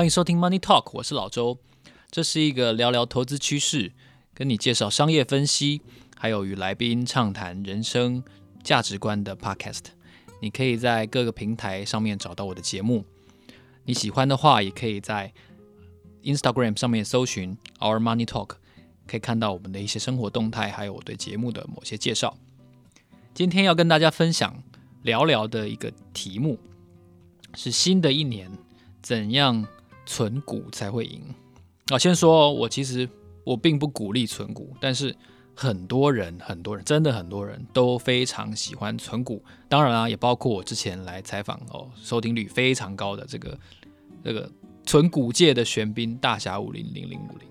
[0.00, 1.58] 欢迎收听 Money Talk，我是老周。
[2.10, 3.92] 这是一个聊聊投资趋势，
[4.32, 5.82] 跟你介绍商业分析，
[6.16, 8.24] 还有与来宾畅谈人生
[8.64, 9.82] 价值观的 Podcast。
[10.40, 13.04] 你可以在各个平台上面找到我的节目。
[13.84, 15.34] 你喜欢的话，也可以在
[16.22, 18.52] Instagram 上面搜寻 Our Money Talk，
[19.06, 22.38] 可以看到我们的一些生活动态，还有我对节目的某些介绍。
[23.34, 24.62] 今天要跟大家分享
[25.02, 26.58] 聊聊的一个题目
[27.54, 28.50] 是新的一年
[29.02, 29.66] 怎样
[30.10, 31.22] 存股才会赢
[31.86, 31.96] 啊？
[31.96, 33.08] 先说，我其实
[33.44, 35.14] 我并不鼓励存股，但是
[35.54, 39.40] 很多人很多人真的很多人都非常喜欢存股。
[39.68, 43.56] 当然啊，也包括我之前来采访哦，收听率非常高的这个
[44.24, 44.50] 这个
[44.84, 47.48] 存股界的玄彬大侠五零零零五零。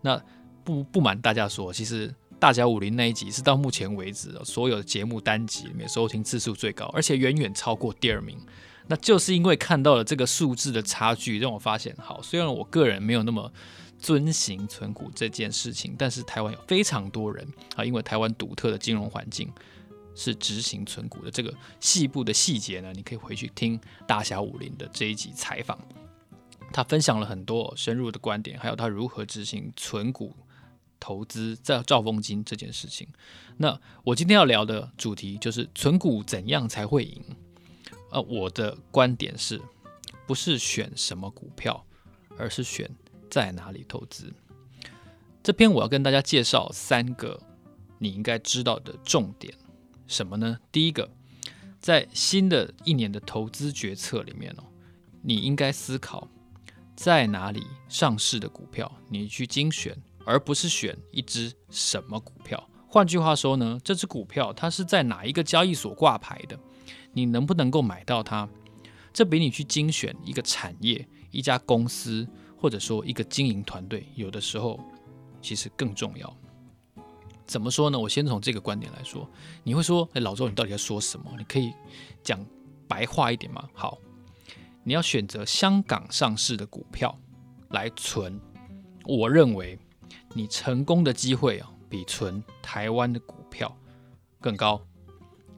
[0.00, 0.20] 那
[0.64, 2.12] 不不瞒大家说，其实。
[2.40, 8.36] 大侠五零那一集是到目前为止所有节目单集里面收听次数最高，而且远远超过第二名。
[8.92, 13.50] 那就是因为看到了这个数字的差距，让我发现，好，虽然我个人没有那么
[13.98, 19.50] 遵行存股这件事情，但是台湾有非常多人啊，因为台湾独特的金融环境
[20.14, 21.30] 是执行存股的。
[21.30, 25.78] 这个细部的细节呢，你可以回去听大侠武林的这一集采访，
[26.70, 30.36] 他分享了很多深入的观点，还有他如何执行存股。
[31.00, 33.08] 投资在兆丰金这件事情，
[33.56, 37.20] 那我今天要聊的主题就是存股怎样才会赢？
[38.12, 39.60] 呃，我的观点是，
[40.26, 41.84] 不是选什么股票，
[42.38, 42.88] 而是选
[43.30, 44.32] 在哪里投资。
[45.42, 47.40] 这篇我要跟大家介绍三个
[47.98, 49.52] 你应该知道的重点，
[50.06, 50.58] 什么呢？
[50.70, 51.10] 第一个，
[51.80, 54.64] 在新的一年的投资决策里面哦，
[55.22, 56.28] 你应该思考
[56.94, 59.96] 在哪里上市的股票，你去精选。
[60.24, 62.70] 而不是选一只什么股票。
[62.86, 66.56] 换句话说呢，这只股票它是在哪一个交易所挂牌的？
[67.12, 68.48] 你能不能够买到它？
[69.12, 72.26] 这比你去精选一个产业、一家公司，
[72.56, 74.78] 或者说一个经营团队，有的时候
[75.40, 76.36] 其实更重要。
[77.46, 77.98] 怎么说呢？
[77.98, 79.28] 我先从这个观点来说。
[79.62, 81.30] 你会说：“哎，老周，你到底在说什么？
[81.36, 81.72] 你可以
[82.22, 82.44] 讲
[82.88, 83.98] 白话一点吗？”好，
[84.84, 87.18] 你要选择香港上市的股票
[87.70, 88.40] 来存。
[89.04, 89.78] 我认为。
[90.34, 93.76] 你成功的机会啊，比存台湾的股票
[94.40, 94.80] 更高。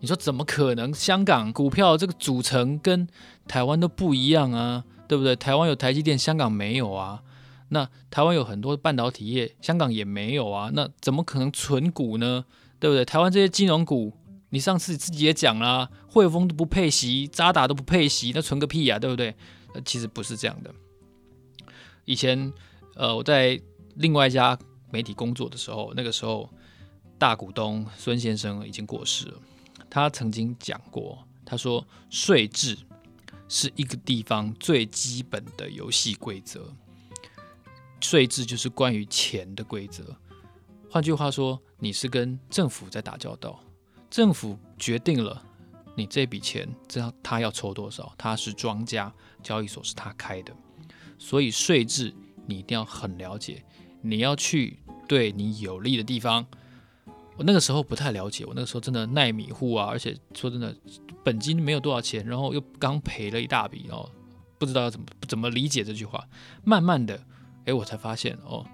[0.05, 0.93] 你说怎么可能？
[0.93, 3.09] 香港股票这个组成跟
[3.49, 5.35] 台湾都不一样啊，对不对？
[5.35, 7.23] 台湾有台积电，香港没有啊。
[7.71, 10.71] 那台湾有很多半导体业，香港也没有啊。
[10.75, 12.45] 那怎么可能存股呢？
[12.79, 13.03] 对不对？
[13.03, 14.13] 台湾这些金融股，
[14.51, 19.35] 你上次自己也讲了，汇丰都不配息，渣打都不配息，那存个屁呀，对不对？
[19.73, 20.71] 呃，其实不是这样的。
[22.05, 22.53] 以前，
[22.95, 23.59] 呃，我在。
[23.97, 24.59] 另外一家
[24.91, 26.51] 媒体工作的时候，那个时候
[27.17, 29.35] 大股东孙先生已经过世了。
[29.95, 32.77] 他曾经讲过，他说税制
[33.49, 36.69] 是一个地方最基本的游戏规则。
[38.01, 40.17] 税制就是关于钱的规则。
[40.91, 43.61] 换句话说，你是跟政府在打交道，
[44.11, 45.41] 政府决定了
[45.95, 50.53] 你这笔钱，这样他要抽多少，他是庄家，交易所是他开的，
[51.21, 52.13] 所以税制
[52.47, 53.65] 你一定要很了解。
[54.03, 56.45] 你要去对你有利的地方，
[57.37, 60.75] 我那个时候不太了解，我那个时候真的耐米户啊，而且说真的，
[61.25, 64.09] 本金没有多少钱，然后又刚赔了一大笔哦，
[64.59, 66.27] 不知道要怎么怎么理解这句话。
[66.63, 67.21] 慢慢的，
[67.65, 68.65] 哎，我才发现哦，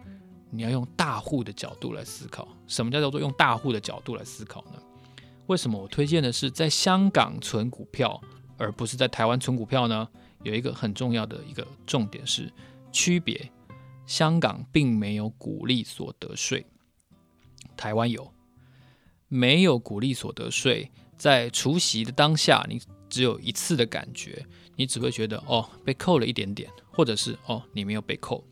[0.51, 4.81] 你要用大户的角度来思考，什么叫做用大户的角度来思考呢？
[5.47, 8.21] 为什么我推荐的是在香港存股票，
[8.57, 10.09] 而不是在台湾存股票呢？
[10.43, 12.53] 有一个很重要的一个重点是
[12.93, 13.51] 区别。
[14.07, 16.67] 香港并没有股利所得税，
[17.77, 18.29] 台湾有，
[19.31, 24.45] 没有股利所得税，在除夕的当下，你只有一次的感觉，
[24.77, 28.45] 你只会觉得哦，被扣了一点点，或者是哦，你没有被扣。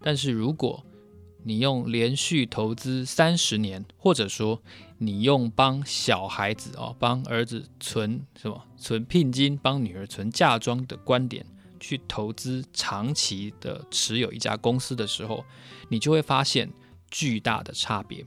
[0.00, 0.84] 但是如果
[1.44, 4.62] 你用连续投资三十年，或者说
[4.96, 11.44] 你用帮小孩子哦，帮儿子存什么存聘金，帮女儿存嫁妆的观点。
[11.80, 15.44] 去投资长期的持有一家公司的时候，
[15.88, 16.72] 你就会发现
[17.10, 18.24] 巨大的差别。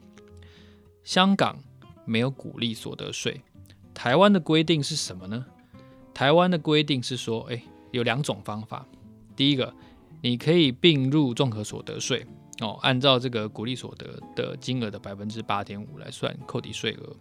[1.06, 1.60] 香港
[2.04, 3.40] 没有股利所得税，
[3.94, 5.46] 台湾的规定是什么呢？
[6.16, 7.62] 台湾的规定是说，诶，
[7.92, 8.84] 有两种方法。
[9.36, 9.72] 第一个，
[10.22, 12.26] 你可以并入综合所得税
[12.60, 17.16] 哦，按照这个股利所得的金额的百分之八点五来算扣抵税额，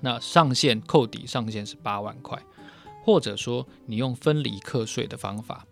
[0.00, 2.40] 那上限扣抵上限是八万块。
[3.04, 5.66] 或者说，你用分离课税的方法，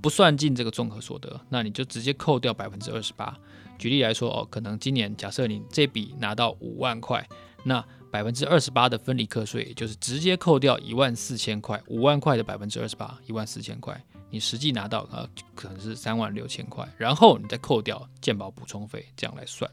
[0.00, 3.38] 不算进这个综合所得，那你就直接扣掉百分之二十八。
[3.82, 7.28] 举例来说，哦，可能今年假设你这笔拿到五万块，
[7.64, 14.00] 那百分之二十八的分离课税，就是直接扣掉一万四千块，五万块的百分之二十八，一万四千块，
[14.30, 19.68] 你实际拿到呃可能是三万六千块，然后你再扣掉健保补充费，这样来算。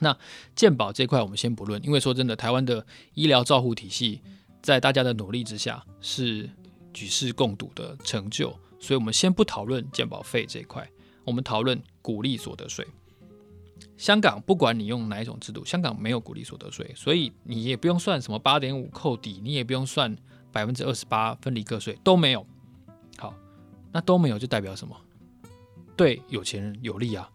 [0.00, 0.14] 那
[0.54, 2.84] 健保这块我们先不论，因为说真的，台湾的
[3.14, 4.20] 医疗照护体系
[4.60, 6.50] 在大家的努力之下是
[6.92, 10.86] 举世共睹的成就，所以我们先不讨论健保费这一块，
[11.28, 12.86] 我们讨论股利所得税。
[13.96, 20.16] 香港不管你用哪一种制度，香港没有股利所得税，所以你也不用算什么八点五扣抵，你也不用算
[20.50, 22.46] 百分之二十八分离个税，都没有。
[23.18, 23.34] 好，
[23.92, 24.96] 那都没有就代表什么？
[25.96, 27.28] 对有钱人有利啊！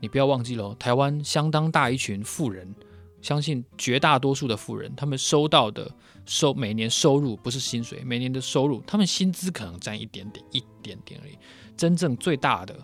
[0.00, 2.74] 你不要忘记了，台湾相当大一群富人，
[3.22, 5.88] 相信绝大多数的富人，他们收到的
[6.26, 11.38] 收每年收入不是薪水，每年的收入，他们薪资可能占一点点，一点点而已。
[11.76, 12.76] 真正最大的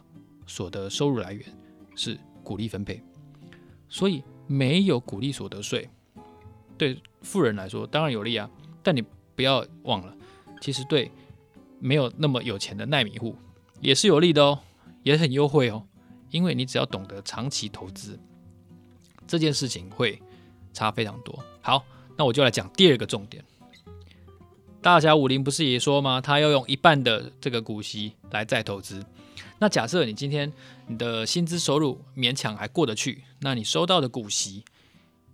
[0.51, 1.47] 所得收入来源
[1.95, 2.19] 是。
[2.43, 3.01] 股利分配，
[3.87, 5.89] 所以没有股利所得税，
[6.77, 8.51] 对富人来说当然有利啊。
[8.83, 9.05] 但你
[9.37, 10.17] 不要忘了，
[10.61, 11.13] 其实对
[11.79, 13.37] 没有那么有钱的耐米户
[13.79, 14.59] 也是有利的哦，
[15.03, 15.87] 也很优惠哦。
[16.31, 18.19] 因为你只要懂得长期投资，
[19.29, 20.21] 这件事情会
[20.73, 21.39] 差非常多。
[21.61, 21.85] 好，
[22.17, 23.45] 那我就来讲第二个重点。
[24.81, 26.21] 大侠武林不是也说吗？
[26.21, 29.05] 他要用一半的这个股息来再投资。
[29.63, 30.51] 那假设你今天
[30.87, 34.65] 你的薪资收入勉强还过得去，那你收到的股息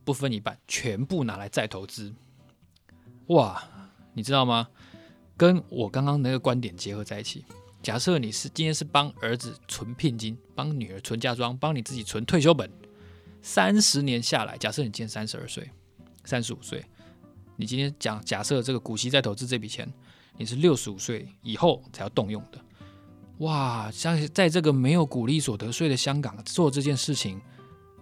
[0.05, 2.13] 不分一半，全部拿来再投资，
[3.29, 3.63] 哇，
[4.15, 4.67] 你知道吗？
[5.37, 7.45] 跟我刚刚那个观点结合在一起，
[7.81, 12.69] 假设你是今天是帮儿子存聘金，帮女儿存嫁妆，帮你自己存退休本，
[13.43, 15.71] 三十年下来，假设你今天三十二岁、
[16.25, 16.85] 三十五岁，
[17.55, 19.89] 你今天讲假设这个股息再投资这笔钱，
[20.37, 22.61] 你是六十五岁以后才要动用的。
[23.39, 27.39] 哇，像在这个没有股利所得税的香港做这件事情，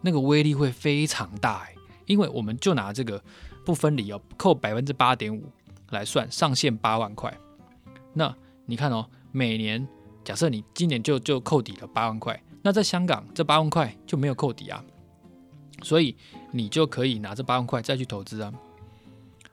[0.01, 1.75] 那个威力会非常大哎，
[2.07, 3.21] 因为我们就拿这个
[3.65, 5.51] 不分离哦，扣百分之八点五
[5.91, 7.37] 来算，上限八万块。
[8.13, 8.33] 那
[8.65, 9.85] 你看哦，每年
[10.23, 14.85] 假设你今年就就扣抵了八万块，那在香港这八万块就没有扣抵啊，
[15.83, 16.17] 所以
[16.53, 18.53] 你就可以拿这八万块再去投资啊。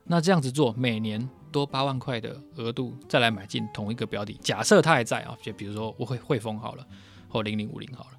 [0.03, 1.27] 那这样子做，每年。
[1.51, 6.87] 多八万块的额度再来买进同一个标的，假设它还在啊，就比如说我会汇丰好了，
[7.27, 8.17] 或零零五零好了，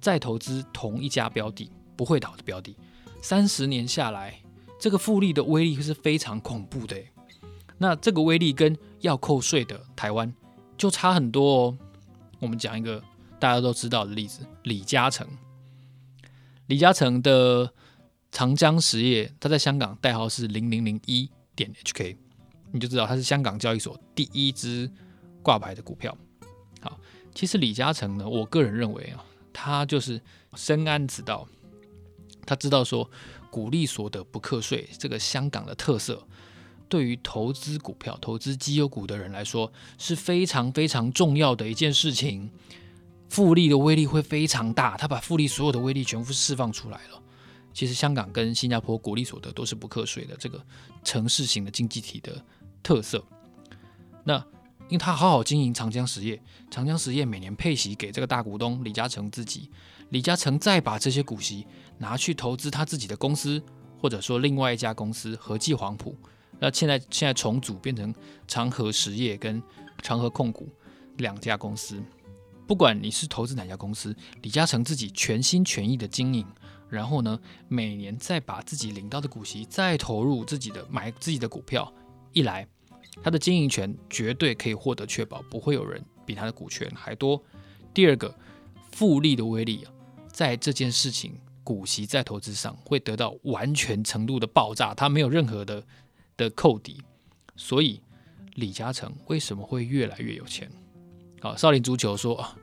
[0.00, 2.76] 再投资同一家标的不会倒的标的，
[3.22, 4.40] 三十年下来，
[4.80, 6.96] 这个复利的威力是非常恐怖的。
[7.78, 10.32] 那这个威力跟要扣税的台湾
[10.78, 11.78] 就差很多哦。
[12.38, 13.02] 我们讲一个
[13.38, 15.26] 大家都知道的例子，李嘉诚，
[16.66, 17.72] 李嘉诚的
[18.30, 21.30] 长江实业，他在香港代号是零零零一。
[21.56, 22.16] 点 HK，
[22.72, 24.90] 你就知道它是香港交易所第一支
[25.42, 26.16] 挂牌的股票。
[26.80, 26.98] 好，
[27.34, 30.20] 其实李嘉诚呢，我个人认为啊，他就是
[30.54, 31.46] 深谙此道，
[32.44, 33.10] 他知道说
[33.50, 36.26] 股利所得不课税这个香港的特色，
[36.88, 42.50] 对于投资股票、投资绩优股的人来说是非常非常重要的一件事情，
[43.28, 47.22] 复利的威力会非常大，他把复利所有的威力全部释放出来了。
[47.74, 50.64] 其实香港跟新加坡股利所得都是不课税的，这个
[51.02, 52.42] 城市型的经济体的
[52.82, 53.22] 特色。
[54.22, 54.36] 那
[54.88, 56.40] 因为他好好经营长江实业，
[56.70, 59.68] 长江实业每年配息给这个大股东李嘉诚自己，
[60.10, 61.66] 李嘉诚再把这些股息
[61.98, 63.60] 拿去投资他自己的公司，
[64.00, 66.16] 或者说另外一家公司和记黄埔。
[66.60, 68.14] 那现在现在重组变成
[68.46, 69.60] 长和实业跟
[70.00, 70.68] 长和控股
[71.16, 72.00] 两家公司。
[72.66, 76.46] 不管你是投资哪家公司，李嘉诚自己全心全意的经营。
[76.94, 81.92] 然后呢，每年再把自己领到的股息再投入自己的买自己的股票，
[82.32, 82.66] 一来
[83.22, 87.42] 他的经营权绝对可以获得确保，不会有人比他的股权还多。
[87.92, 88.32] 第二个，
[88.92, 89.92] 复利的威力啊，
[90.28, 95.84] 在这件事情股息在投资上会得到完全程度的爆炸，他没有任何的
[96.36, 97.02] 的扣底。
[97.56, 98.00] 所以
[98.54, 100.70] 李嘉诚为什么会越来越有钱？
[101.40, 102.56] 好，少林足球说啊，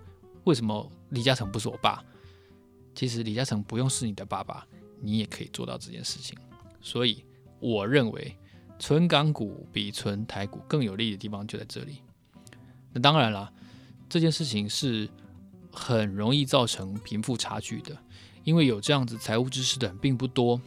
[0.43, 2.03] 为什么李嘉诚不是我爸？
[2.93, 4.65] 其实李嘉诚不用是你的爸爸，
[4.99, 6.37] 你也可以做到这件事情。
[6.81, 7.23] 所以
[7.59, 8.35] 我认为
[8.79, 12.01] 存港股比存台股更有利的地方就在这里。
[12.91, 13.51] 那当然了，
[14.09, 15.09] 这件事情是
[15.71, 17.97] 很容易造成贫富差距的，
[18.43, 20.61] 因为有这样子财务知识的人并不多。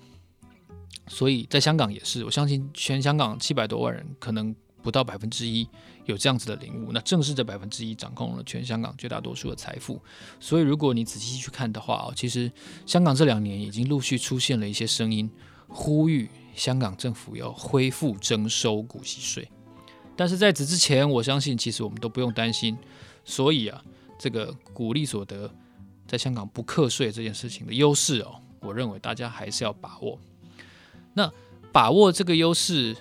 [1.09, 4.54] 所以在香港也是，我相信全香港七百多万人可能。
[4.84, 5.66] 不到百分之一
[6.04, 9.98] 有这样子的领悟，那正是这百分之一掌控了全香港绝大多数的财富。
[10.38, 12.52] 所以，如果你仔细去看的话啊，其实
[12.84, 15.30] 香港这两年已经陆续出现了一些声音，
[15.68, 19.48] 呼吁香港政府要恢复征收股息税。
[20.14, 22.76] 但是在此之前，我相信其实我们都不用担心。
[23.24, 23.82] 所以啊，
[24.18, 25.50] 这个股利所得
[26.06, 30.18] 在香港不课税这件事情的优势哦，我认为大家还是要把握。
[31.14, 31.32] 那
[31.72, 32.94] 把握这个优势。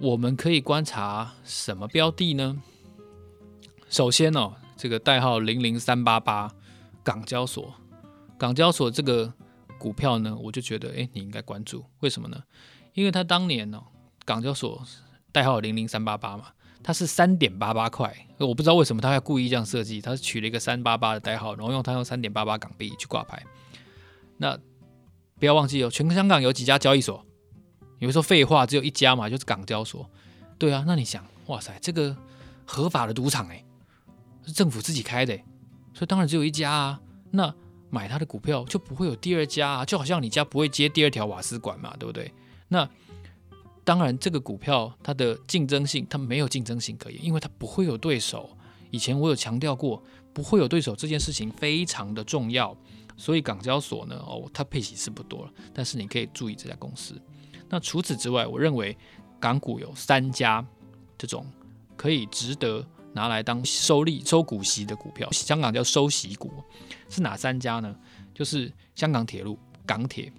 [0.00, 2.62] 我们可以观察什么标的呢？
[3.88, 6.52] 首先哦，这个代号零零三八八
[7.02, 7.74] 港交所，
[8.38, 9.32] 港交所这个
[9.76, 11.84] 股票呢，我就觉得，哎，你应该关注。
[12.00, 12.40] 为什么呢？
[12.94, 13.84] 因为它当年呢、哦，
[14.24, 14.80] 港交所
[15.32, 16.48] 代号零零三八八嘛，
[16.82, 18.14] 它是三点八八块。
[18.38, 23.42] 我不知道为什么他要故意这样设计，他是取了一个三八八的代号，然后用他用三点八八港币去挂牌。
[24.36, 24.56] 那
[25.40, 27.24] 不要忘记哦，全香港有几家交易所？
[27.98, 30.08] 你会说废话，只有一家嘛，就是港交所。
[30.58, 32.16] 对啊，那你想，哇塞，这个
[32.64, 33.64] 合法的赌场哎，
[34.44, 35.36] 是政府自己开的，
[35.94, 37.00] 所以当然只有一家啊。
[37.30, 37.54] 那
[37.90, 42.32] 买他的股票就不会有第二家啊，就好像你家不会接第二条瓦斯管嘛，对不对？
[42.68, 42.88] 那
[43.84, 48.50] 当然，这个股票它的竞争性，它没有竞争性可言，因为它不会有对手。
[48.90, 50.02] 以前我有强调过，
[50.32, 52.76] 不会有对手这件事情非常的重要。
[53.16, 57.20] 所以港交所呢，哦，它配息是不多了，但是你可以注意这家公司。
[57.68, 58.96] 那除此之外，我认为
[59.38, 60.64] 港股有三家
[61.16, 61.46] 这种
[61.96, 66.50] 可以值得拿来当收利、收股息的股票，香港叫收息股，
[67.08, 67.94] 是哪三家呢？
[68.34, 70.32] 就是香港铁路、港铁，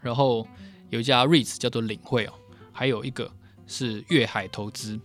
[0.00, 0.46] 然后
[0.88, 2.32] 有一家 REITs 叫做领汇哦，
[2.72, 3.30] 还有一个
[3.66, 4.98] 是粤海投资。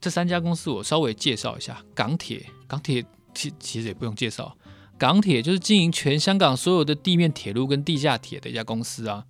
[0.00, 1.82] 这三家公司我稍微介绍一下。
[1.94, 4.56] 港铁，港铁其其实也不用介绍，
[4.96, 9.24] 港铁就是经营全香港所有的地面铁路跟地下铁的一家公司啊。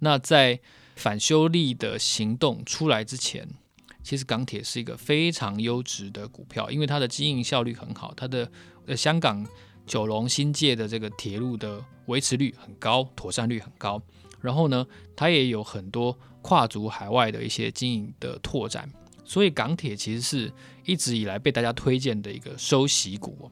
[0.00, 0.60] 那在
[0.96, 3.48] 反修例的行动出来之前，
[4.02, 8.50] 其实港铁是一个非常优质的股票，因为它的经营效率很好，它的
[8.86, 9.46] 呃香港
[9.86, 14.00] 九龙新界的这个铁路的维持率很高，妥善率很高。
[14.40, 14.86] 然后呢，
[15.16, 18.88] 它也有很多跨足海外的一些经营的拓展，
[19.24, 20.52] 所以港铁其实是
[20.84, 23.50] 一直以来被大家推荐的一个收息股。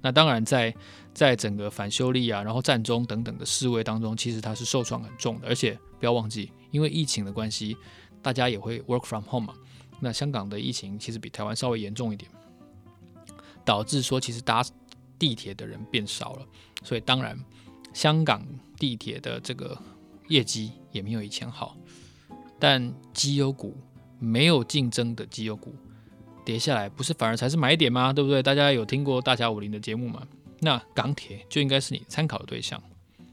[0.00, 0.74] 那当然在
[1.12, 5.78] 在整个反修例啊，然后战中等等的示威当中，其实它是受创很重的，而且。
[6.00, 7.76] 不要忘记，因为疫情的关系，
[8.22, 9.58] 大家也会 work from home 嘛。
[9.98, 12.30] 那香港的疫情其实比台湾稍微严重一点，
[13.64, 14.64] 导致说其实搭
[15.18, 16.46] 地铁的人变少了，
[16.84, 17.36] 所以当然
[17.92, 19.76] 香港地铁的这个
[20.28, 21.76] 业绩也没有以前好。
[22.60, 23.76] 但绩优股
[24.20, 25.74] 没有竞争的绩优股
[26.48, 28.10] 跌下来，不是反而才是买点吗？
[28.10, 28.42] 对不对？
[28.42, 30.26] 大家有听过大侠武林的节目吗？
[30.60, 32.82] 那港铁就应该是你参考的对象。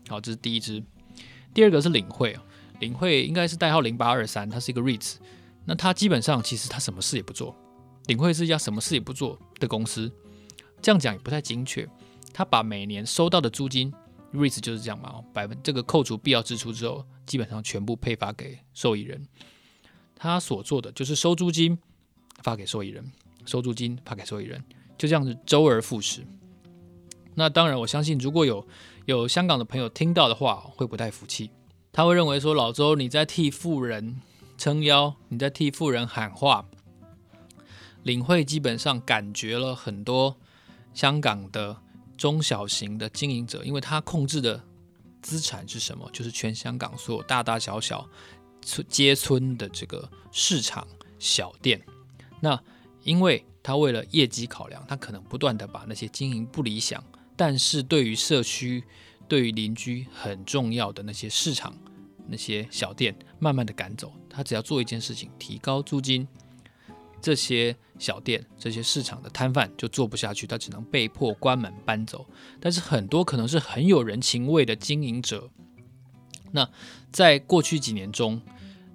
[0.10, 0.84] 好，这是第一支，
[1.54, 2.38] 第二个是领汇
[2.82, 5.16] 领汇应该是代号零八二三，它是一个 REITs，
[5.64, 7.56] 那它基本上其实它什么事也不做。
[8.08, 10.12] 领汇是一家什么事也不做的公司，
[10.82, 11.88] 这样讲也不太精确。
[12.34, 13.94] 它把每年收到的租金
[14.34, 19.26] ，REITs 就是这样嘛，百分这个扣除必要支出之后，基本上全部配发给受益人。
[20.18, 21.80] 他所做的就是收租金
[22.46, 23.04] 发给受益人，
[23.44, 24.64] 收租金发给受益人，
[25.00, 26.24] 就这样子周而复始。
[27.34, 28.68] 那当然，我相信如果有
[29.06, 31.50] 有香港的朋友听到的话，会不太服气。
[31.92, 34.22] 他会认为说，老周你在替富人
[34.60, 36.64] 撑腰，你在替富人喊话。
[38.04, 40.38] 领会基本上感觉了很多
[40.94, 41.76] 香港的
[42.16, 44.62] 中小型的经营者，因为他控制的
[45.24, 46.08] 资产是什么？
[46.14, 48.08] 就是全香港所有大大小小
[48.62, 50.88] 村街村的这个市场
[51.18, 51.84] 小店。
[52.42, 52.60] 那
[53.04, 57.04] 因为他为了业绩考量，他可能不断的把那些经营不理想，
[57.36, 58.84] 但是对于社区。
[59.28, 61.76] 对于邻居很重要的那些市场、
[62.28, 64.14] 那些小店，慢慢的赶走。
[64.30, 66.28] 他只要做一件事情，提高租金，
[67.20, 72.24] 这些小店、这些市场的摊贩就做不下去，他只能被迫关门搬走。
[72.60, 75.50] 但是很多可能是很有人情味的经营者，
[76.52, 76.70] 那
[77.12, 78.40] 在过去几年中，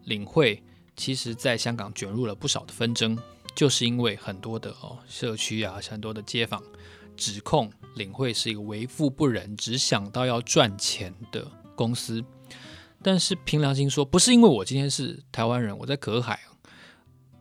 [0.04, 0.62] 领会
[1.00, 3.16] 其实在香港卷入了不少的纷争，
[3.54, 6.62] 就是因为很多的哦社区啊，很多的街坊。
[7.16, 12.22] 指控领汇是一个为富不仁、只想到要赚钱的公司，
[13.02, 16.38] 但是凭良心说，不是因为我今天是台湾人，我在隔海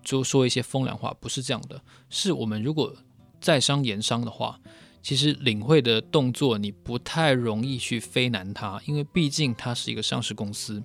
[0.02, 1.82] 就说一些风凉话，不是这样的。
[2.10, 2.96] 是我们如果
[3.42, 4.58] 在商言商的话，
[5.04, 10.82] 其实领汇的动作你不太容易去非难它，因为毕竟它是一个上市公司。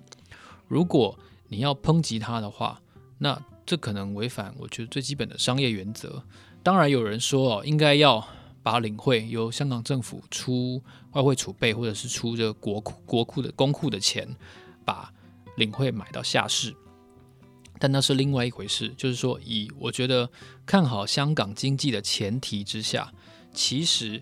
[0.67, 1.17] 如果
[1.47, 2.81] 你要抨击它的话，
[3.17, 6.23] 那这可能违反我觉得最基本的商业原则。
[6.61, 8.27] 当然有人说哦，应该要。
[8.65, 14.27] 把领汇由香港政府出外汇储备，或者是出这个国库国库的公库的钱，
[14.83, 15.13] 把
[15.55, 16.75] 领汇买到下市，
[17.77, 18.89] 但那是另外一回事。
[18.97, 20.27] 就是说，以我觉得
[20.65, 23.13] 看好香港经济的前提之下，
[23.53, 24.19] 其实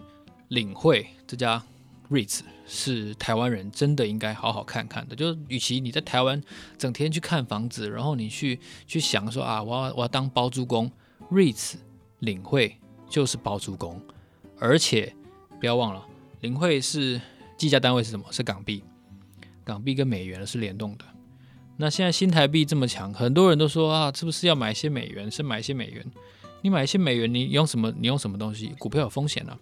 [0.49, 1.63] 领汇这家
[2.13, 5.15] REITs 是台湾人真的应该好好看看的。
[5.15, 6.39] 就是，与其你在台湾
[6.77, 10.91] 整天去看房子，然后你去去想说啊，我要我要当包租公
[11.31, 11.73] ，REITs
[12.19, 12.77] 领汇
[13.09, 13.99] 就是包租公。
[14.59, 15.13] 而且
[15.59, 16.05] 不要忘了，
[16.41, 17.19] 领汇是
[17.57, 18.25] 计价单位是什么？
[18.31, 18.83] 是港币，
[19.63, 21.05] 港币跟美元是联动的。
[21.77, 25.29] 那现在新台币这么强，很多人都说啊，是不是要买一些美元？
[25.31, 26.05] 是买一些美元？
[26.61, 27.91] 你买一些美元，你用什么？
[27.97, 28.67] 你用什么东西？
[28.77, 29.57] 股票有风险啊，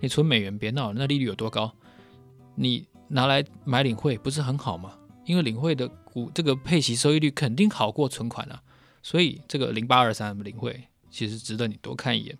[0.00, 1.74] 你存美元别闹，那利率有多高？
[2.56, 4.94] 你拿来买领汇不是很好吗？
[5.24, 8.62] 因为领汇的股这个配息收益率肯定好过存款啊，
[9.02, 12.38] 所以这个零八二三领汇其实值得你多看一眼。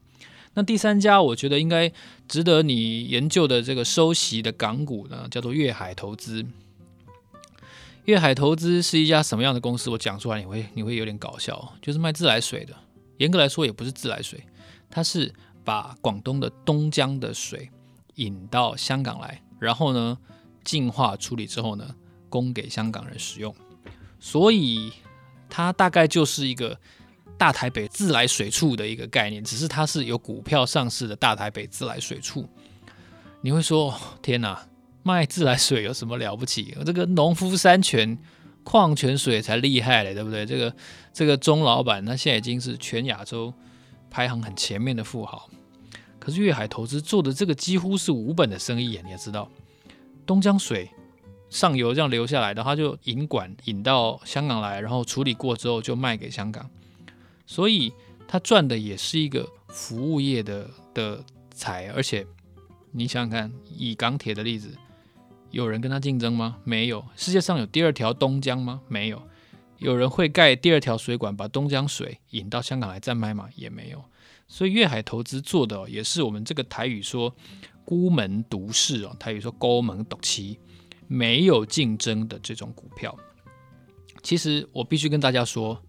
[0.55, 1.93] 那第三家我觉得应该
[2.27, 6.47] 值得你研究的这个收息的港股呢，叫做粤海投资。
[8.05, 9.91] 粤海投资是一家什么样的公司？
[9.91, 12.73] 我讲出来你会你会有点搞笑，就是卖自来水的。
[13.19, 14.41] 严格来说也不是自来水，
[14.89, 17.69] 它是把广东的东江的水
[18.15, 20.19] 引到香港来，然后呢
[20.65, 21.95] 净化处理之后呢
[22.29, 23.55] 供给香港人使用。
[24.19, 24.93] 所以
[25.49, 26.79] 它大概就是一个。
[27.39, 32.49] 大台北自来水处的一个概念，只是它是有股票上市的大台北自来水处。
[33.43, 34.67] 你会说：“天哪，
[35.03, 36.75] 卖自来水有什么了不起？
[36.87, 38.17] 这个农夫山泉
[38.65, 40.75] 矿泉水才厉害嘞，对不对？”这个
[41.13, 43.53] 这个钟老板，他现在已经是全亚洲
[44.09, 45.51] 排行很前面的富豪。
[46.27, 49.49] 可是粤海投资做的这个几乎是无本的生意啊，你也知道，
[50.27, 50.91] 东江水
[51.49, 56.69] 上游这样流下来的，他就引管引到香港来，然后处理过之后就卖给香港。
[57.47, 57.93] 所以
[58.27, 62.27] 他赚的也是一个服务业的的财，而且
[62.91, 64.77] 你想想看，以港铁的例子，
[65.53, 66.57] 有人跟他竞争吗？
[66.65, 67.05] 没有。
[67.15, 68.81] 世界上有第二条东江吗？
[68.89, 69.23] 没有。
[69.79, 73.49] 有人会盖第二条水管把东江水引到香港来再卖吗？
[73.55, 74.05] 也没有。
[74.49, 77.35] 所以粤海投资做的也是我们这个台语说
[77.85, 80.57] 孤门独市哦，台语说孤门独市，
[81.07, 83.17] 没有竞争的这种股票。
[84.23, 85.83] 其实我必须跟大家说。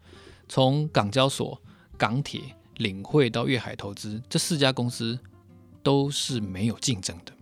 [0.50, 1.62] 从港交所、
[1.98, 2.40] 港铁、
[2.78, 5.20] 领汇到粤海投资，这四家公司
[5.84, 7.34] 都是没有竞争的。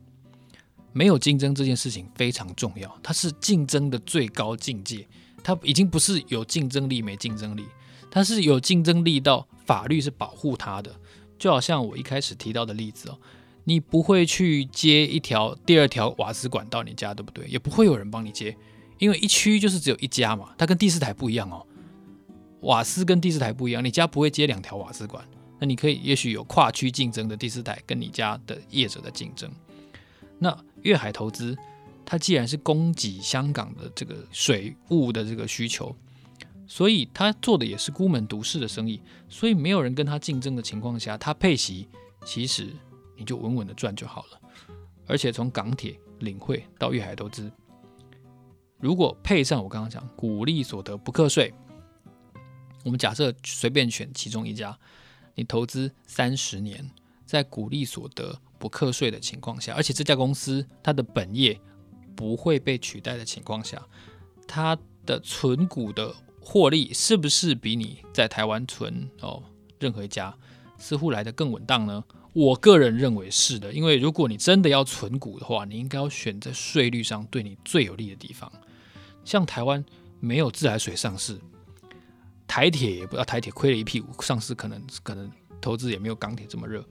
[0.92, 5.08] 没有竞争这件事情非常重要，它是竞争的最高境界。
[5.44, 7.68] 它已经不是有竞争力没竞争力，
[8.16, 10.90] 它是有竞争力到法律是保护它的。
[11.38, 13.20] 就好像我一开始提到的例子哦，
[13.66, 17.46] 你不会去接一条第二条瓦斯管到你家，对不对？
[17.46, 18.56] 也不会有人帮你接，
[19.00, 21.68] 因为一区就是只有一家嘛，它跟第四台不一样哦。
[22.62, 25.22] 瓦斯跟第四台不一样，你家不会接两条瓦斯管，
[25.60, 29.52] 那你可以也许有跨区竞争的第四台跟你家的业者的竞争。
[30.40, 31.54] 那粤海投资，
[32.06, 35.94] 它既然是供给香港的这个水务的这个需求，
[36.68, 41.88] 所以他做的也是孤门独市的生意，所以没有人跟他竞争的情况下，他配息
[42.26, 42.74] 其实
[43.16, 44.42] 你就稳稳的赚就好了。
[45.08, 47.52] 而且从港铁、领汇到粤海投资，
[48.80, 51.54] 如果配上我刚刚讲股利所得不课税。
[52.84, 54.78] 我们假设随便选其中一家，
[55.34, 56.88] 你投资三十年，
[57.26, 61.60] 在股利所得不课税的情况下，而且这家公司它的本业
[62.16, 63.84] 不会被取代的情况下，
[64.48, 66.14] 它的存股的
[66.48, 69.42] 获利是不是比你在台湾存哦
[69.80, 70.32] 任何一家
[70.78, 72.04] 似乎来得更稳当呢？
[72.34, 78.52] 我个人认为是的，因为如果你真的要存股的话，你应该要选择税率上对你最有利的地方，
[79.24, 79.84] 像台湾
[80.20, 81.40] 没有自来水上市。
[82.46, 86.86] 台铁也不要，台铁亏了一屁股，上市可能可能投资也没有钢铁这么热。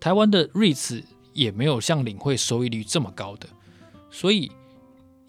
[0.00, 3.48] 台湾的 REITs 也没有像领汇收益率这么高的，
[4.10, 4.50] 所以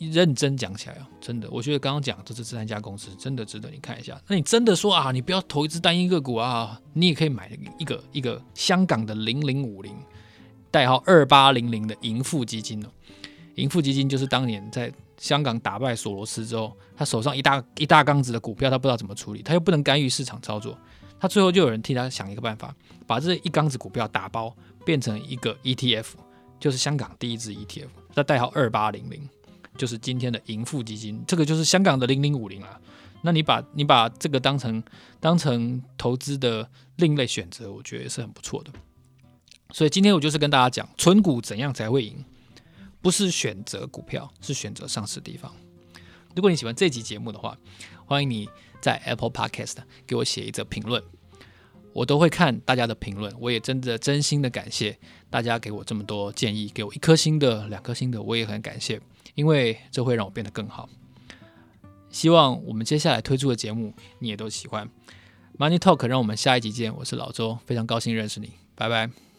[0.10, 4.20] 认真讲起来啊，真的，我觉得刚刚讲这这三家公司真的值得你看一下。
[4.28, 9.96] 那你真的说啊，你不要投一只单一个股啊，你也可以买一个一个香港的零零五零，
[10.72, 12.90] 代号二八零零的盈富基金哦。
[13.56, 14.92] 盈富基金就是当年在。
[15.18, 20.76] 香港打败索罗斯之后，他手上一大一大缸子的股票，他不知道怎么处理，他又不能干预市场操作，
[21.20, 24.52] 他最后就有人替他想一个办法，把这一缸子股票打包
[24.84, 26.08] 变成一个 ETF，
[26.60, 29.30] 就是香港第一支 ETF，它代号二八零零，
[29.82, 32.80] 就是今天的盈富基金，这个就是香港的零零五零啊。
[33.24, 34.84] 那你把你把这个当成
[35.20, 38.72] 当成投资的另类选择，我觉得是很不错的。
[39.72, 42.24] 所以今天我就是跟大家讲，存股怎样才会赢。
[43.02, 45.52] 不是选择股票，是选择上市地方。
[46.36, 47.58] 如果你喜欢这集节目的话，
[48.06, 48.48] 欢迎你
[48.80, 51.02] 在 Apple Podcast 给我写一则评论，
[51.91, 53.34] 我都会看大家的评论。
[53.39, 55.00] 我也真的真心的感谢
[55.32, 59.02] 大家给我这么多建议，给我一颗星的、两颗星的，我也很感谢，
[59.36, 60.89] 因为这会让我变得更好。
[62.10, 64.89] 希望我们接下来推出的节目你也都喜欢。
[65.58, 66.96] Money Talk，让我们下一集见。
[66.96, 69.31] 我是老周，非常高兴认识你，拜拜。